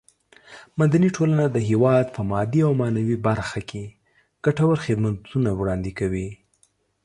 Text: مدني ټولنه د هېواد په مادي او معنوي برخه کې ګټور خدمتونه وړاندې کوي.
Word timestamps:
مدني 0.79 1.09
ټولنه 1.15 1.45
د 1.49 1.57
هېواد 1.69 2.05
په 2.15 2.21
مادي 2.31 2.61
او 2.67 2.71
معنوي 2.81 3.17
برخه 3.27 3.59
کې 3.69 3.83
ګټور 4.45 4.75
خدمتونه 4.85 5.49
وړاندې 5.59 5.91
کوي. 5.99 6.29